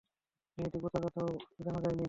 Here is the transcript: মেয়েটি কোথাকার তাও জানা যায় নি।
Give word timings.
মেয়েটি 0.57 0.77
কোথাকার 0.83 1.11
তাও 1.15 1.27
জানা 1.59 1.79
যায় 1.83 1.93
নি। 1.93 1.99